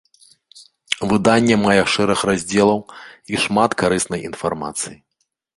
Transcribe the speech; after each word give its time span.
Выданне 1.11 1.55
мае 1.65 1.75
шэраг 1.97 2.19
раздзелаў 2.29 2.79
і 3.35 3.45
шмат 3.47 3.71
карыснай 3.85 4.29
інфармацыі. 4.31 4.97